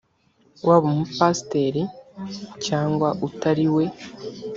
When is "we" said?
3.75-3.83